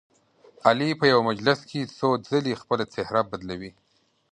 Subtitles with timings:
[0.67, 3.71] علي په یوه مجلس کې څو ځلې خپله څهره بدلوي.